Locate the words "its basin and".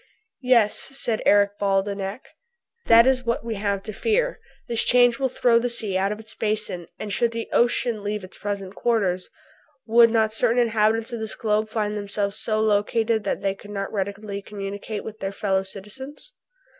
6.19-7.13